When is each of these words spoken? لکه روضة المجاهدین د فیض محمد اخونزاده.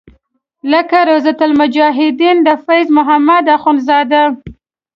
لکه 0.71 0.97
روضة 1.09 1.37
المجاهدین 1.49 2.37
د 2.47 2.47
فیض 2.65 2.87
محمد 2.97 3.45
اخونزاده. 3.57 4.23